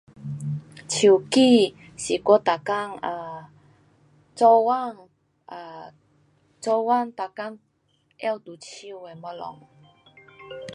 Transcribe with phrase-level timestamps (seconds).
[0.89, 3.45] 手机上我每天 um
[4.33, 5.07] 做工
[5.45, 5.93] um
[6.59, 7.59] 做工每天拿在
[8.29, 8.91] 手的东西。